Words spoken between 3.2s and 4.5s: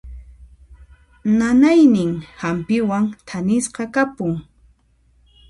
thanisqa kapun.